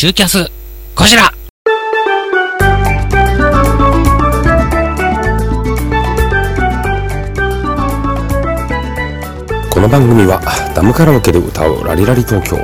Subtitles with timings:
[0.00, 0.50] シューキャス、
[0.94, 1.30] こちら。
[9.70, 10.40] この番組は
[10.74, 12.56] ダムカラオケで歌うラリラリ東京。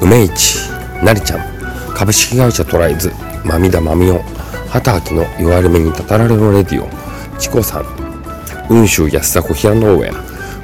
[0.00, 0.70] 梅市
[1.02, 1.40] なりちゃん。
[1.92, 3.10] 株式会社トライズ
[3.44, 4.20] まみだまみお。
[4.68, 6.88] 畑明の言われ目にたたられのレディオ。
[7.36, 7.84] チコさん。
[8.68, 10.12] 雲州安迫平農園。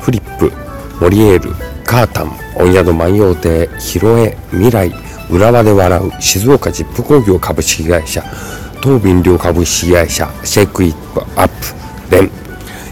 [0.00, 0.52] フリップ
[1.00, 1.52] モリエール。
[1.84, 5.09] カータン御宿万葉亭広江未来。
[5.30, 8.22] 浦和で笑う静岡ジップ工業株式会社
[8.82, 11.48] 東便寮株式会社シェイクイップアッ
[12.08, 12.30] プレン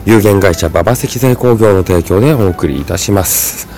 [0.06, 3.69] 有限会社馬場石材工業の提供でお送りいたします。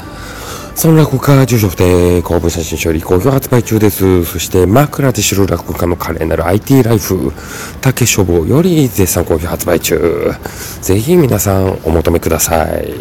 [0.76, 4.24] そんな落語家、住所不定、公文写真処理、好評発売中です。
[4.24, 7.32] そして、枕で知る落語家の華麗なる IT ライフ、
[7.80, 10.32] 竹書房より絶賛好評発売中。
[10.80, 12.94] ぜひ皆さんお求めください。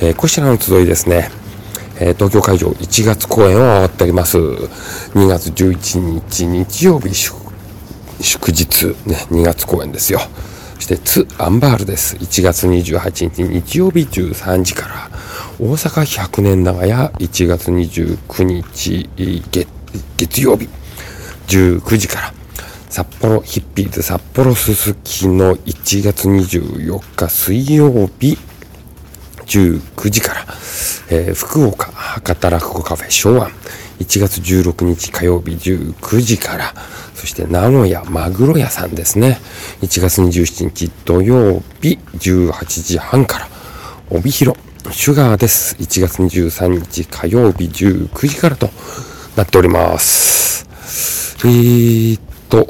[0.00, 1.41] えーこちらの集いですね。
[2.04, 4.38] え東京会場1月公演を終わっております。
[4.38, 7.36] 2月11日日曜日祝
[8.20, 10.20] 祝日、ね、2月公演ですよ。
[10.74, 12.16] そして、ツ・アンバールです。
[12.16, 15.10] 1月28日日曜日13時から、
[15.60, 19.08] 大阪100年長屋1月29日
[19.52, 19.68] 月
[20.16, 20.68] 月曜日
[21.46, 22.34] 19時から、
[22.88, 28.38] 札幌ヒッピーズ札幌すすきの1月24日水曜日
[29.46, 30.46] 19時から、
[31.14, 33.50] えー福岡博多落語カフェ昭和
[33.98, 36.74] 1月16日火曜日19時から
[37.14, 39.38] そして名古屋マグロ屋さんですね
[39.82, 43.48] 1月27日土曜日18時半から
[44.08, 44.58] 帯広
[44.90, 48.70] シュガーです1月23日火曜日19時からと
[49.36, 50.66] なっております
[51.44, 52.66] えーっと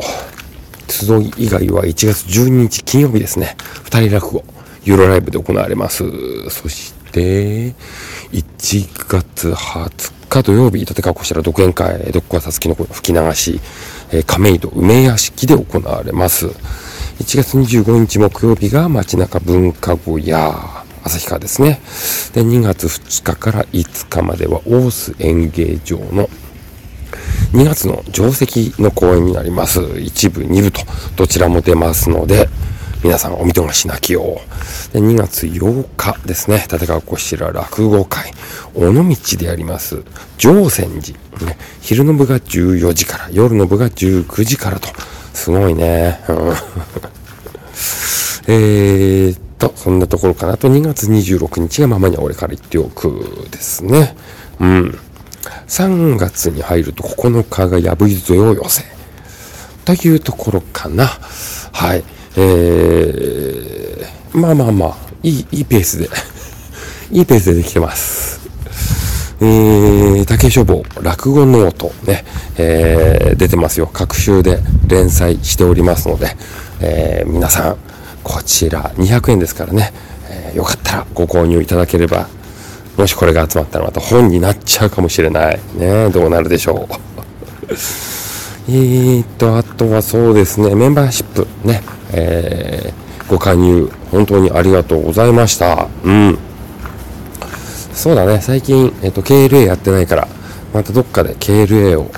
[0.93, 3.57] 集い以外は1月12日金曜日ですね。
[3.83, 4.45] 二人落語、
[4.85, 6.05] ユーロライブで行われます。
[6.51, 7.75] そして、
[8.33, 13.61] 1月20日土曜日、立川こちら独演会、独川さつきの吹き流し、
[14.11, 16.47] え亀戸梅屋敷で行われます。
[16.47, 21.81] 1月25日木曜日が街中文化小屋、旭川ですね。
[22.33, 26.29] で、2月2日から5日までは大須演芸場の
[27.53, 29.81] 2月の定石の公演になります。
[30.01, 30.81] 一部、二部と、
[31.17, 32.49] どちらも出ますので、
[33.03, 34.93] 皆さんお見逃しなきよう。
[34.93, 38.33] で2月8日ですね、立川こしら落語会、
[38.75, 39.03] 尾道
[39.39, 40.05] でやります、
[40.39, 41.19] 上泉寺。
[41.45, 44.89] ね、昼の部が14時から、夜の部が19時からと、
[45.35, 46.21] すごいね。
[46.29, 46.37] うん
[48.47, 50.57] えーっと、そんなところかな。
[50.57, 54.17] と2月26日がママに俺から言っておくですね。
[54.61, 54.99] うん。
[55.69, 58.85] 3月に入ると9日がやぶいぞよ寄せ。
[59.85, 61.11] というところかな。
[61.73, 62.05] はい。
[62.37, 66.09] えー、まあまあまあ、いい、いいペースで、
[67.13, 68.41] いいペースでできてます。
[69.41, 72.25] えー、竹書房、落語ノートね、
[72.57, 73.91] えー、出てますよ。
[73.93, 76.37] 各週で連載しておりますので、
[76.81, 77.77] えー、皆さん、
[78.23, 79.93] こちら200円ですからね、
[80.31, 82.29] えーよかったらご購入いただければ、
[82.97, 85.59] もしこれが集まったらまた本になっちゃうかもしれない。
[85.77, 86.95] ねどうなるでしょう。
[88.69, 95.89] えーっと、あとはそうですね、メンバーシップね、えーご加入、本当にありがとうございました。
[96.05, 96.39] うん。
[97.95, 100.29] そうだね、最近、えっと、KLA やってないから、
[100.75, 102.11] またどっかで KLA を、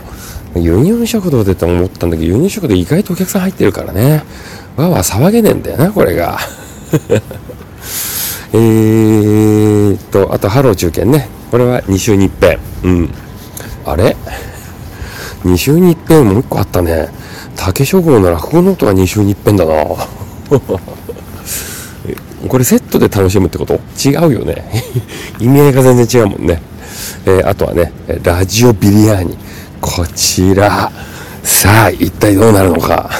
[0.56, 4.24] 輸入食堂でって思ったんだけど、輸入食堂意外とお客さん入ってるからね、
[4.76, 6.38] わわ騒げねえんだよな、これが。
[8.52, 11.28] えっと、あと、ハロー中堅ね。
[11.50, 12.58] これは2週に一遍。
[12.82, 13.10] うん。
[13.84, 14.16] あれ
[15.44, 17.08] ?2 週に一遍もう一個あったね。
[17.56, 19.72] 竹書房の落語ノートは2週に一遍だな。
[22.48, 23.80] これセットで楽しむってこと？
[24.04, 24.64] 違うよね。
[25.38, 26.60] 意味合いが全然違うもんね。
[27.26, 27.92] えーあとはね、
[28.22, 29.38] ラジオビリヤーニ。
[29.80, 30.90] こちら。
[31.42, 33.10] さあ、一体どうなるのか？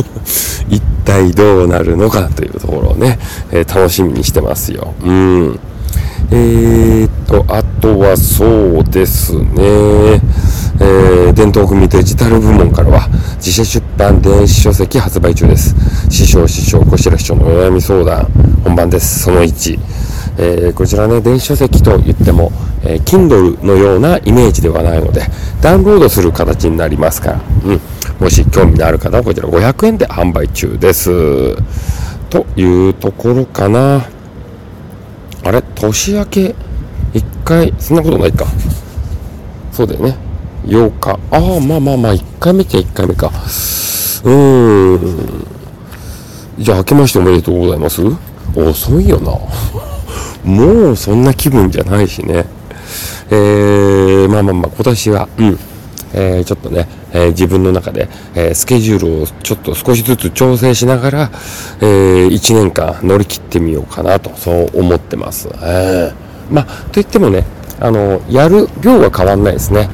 [0.68, 3.18] 一体どうなるのかというところをね、
[3.50, 4.94] えー楽しみにしてますよ。
[5.02, 5.58] うん。
[6.30, 10.20] えー、っと、あとはそうですね、
[10.80, 15.74] えー、伝統組デジタル部門からは、自社出版電子書籍発売中です。
[16.10, 18.24] 師匠、師匠、こしら師匠のお悩み相談、
[18.64, 19.20] 本番です。
[19.24, 19.78] その1。
[20.38, 22.50] えーこちらね、電子書籍と言っても、
[22.82, 25.22] えー Kindle のようなイメージではないので、
[25.62, 27.80] ダウンロードする形になりますから、うん。
[28.18, 31.54] もし興味のある方はこちら500円で販売中です。
[32.28, 34.15] というところかな。
[35.46, 35.62] あれ？
[35.62, 36.54] 年明け？
[37.14, 38.46] 一回、そんなことないか。
[39.72, 40.16] そうだよね。
[40.64, 41.10] 8日。
[41.30, 43.28] ああ、まあまあまあ、1回目っちゃ1回目か。
[43.28, 45.46] うーん。
[46.58, 48.02] じゃあ、明けましておめでとうございます？
[48.56, 49.32] 遅いよな。
[50.50, 52.46] もうそんな気分じゃないしね。
[53.30, 55.58] えー、まあまあまあ、今年は、うん。
[56.16, 61.30] えー、ちょっとね、えー、自分の中で、えー、スケジュールをちょっと少しずつ調整しながら、
[61.80, 65.48] えー、1年間乗り切ってみようかなと、そう思ってます。
[65.62, 66.14] えー、
[66.50, 67.44] まあ、といってもね、
[67.78, 69.90] あの、やる量は変わんないですね。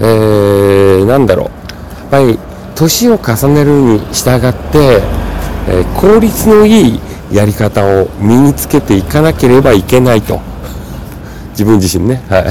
[0.00, 1.46] えー、なんだろう。
[1.46, 2.38] やっぱり、
[2.74, 5.00] 年を重ねるに従って、
[5.68, 7.00] えー、効率のいい
[7.32, 10.40] やり方を身につけていかなければいけないと。
[11.50, 12.22] 自分自身ね。
[12.28, 12.44] はい。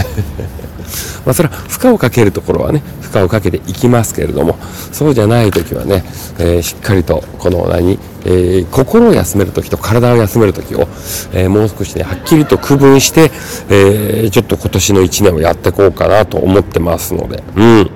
[1.25, 4.57] まあ、それは負荷をかけるところはね、負荷をかけていきますけれども、
[4.91, 6.03] そうじゃない時はね、
[6.39, 10.87] えー、しっかりと、この何、えー、心を休める時と体を休める時を、
[11.33, 13.31] えー、もう少しね、はっきりと区分して、
[13.69, 17.91] えちょっと今年の1年をやっていこうかなと思ってますので、うん。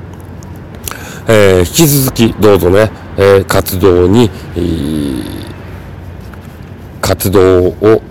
[1.27, 5.39] え引き続きどうぞね、え活動に、え
[7.01, 8.01] 活動を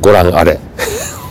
[0.00, 0.60] ご覧あれ。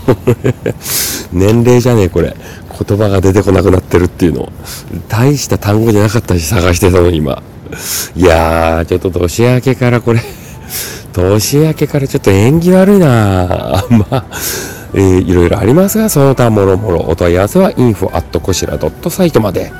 [1.31, 2.35] 年齢じゃねえ、これ。
[2.77, 4.51] 言葉が出てこなくなってるっていうの。
[5.07, 7.41] 大した単語じゃなかったし、探してたの今。
[8.15, 10.21] いやー、ちょっと年明けからこれ、
[11.13, 14.25] 年明けからちょっと縁起悪いなまあ、
[14.93, 19.71] えー、いろいろありますが、その他もろもろお問い合わせは info at こしら .site まで。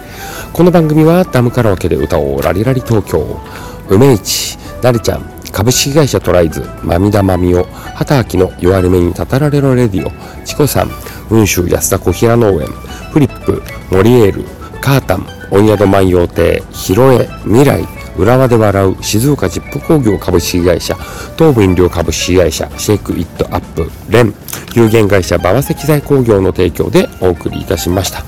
[0.53, 3.41] この番組はダムカラオケで歌おうラリラリ東京、
[3.89, 10.11] 梅市、なりちゃん、株式会社トライズ、まみだまみお、畑明の弱り目にたたられろレディオ、
[10.45, 10.89] チコさん、
[11.27, 12.69] 雲州安田小平農園、
[13.15, 14.43] フリップ、モリエール、
[14.81, 20.95] カータン、温宿万葉亭、ヒロエ、未来、浦和で笑う静岡ジップ工業株式会社、
[21.37, 24.33] 東武飲料株式会社、シェイクイットアップ、レン、
[24.73, 28.19] 有限会社馬場石材工業の提供でお送りいたしました。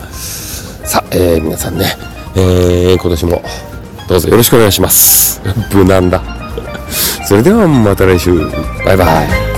[0.88, 1.98] さあ、えー、皆さんね、
[2.38, 3.42] えー、今年も
[4.08, 5.42] どうぞよろしくお願いします。
[5.74, 6.24] 無難だ。
[7.28, 8.34] それではまた来週。
[8.86, 9.57] バイバイ。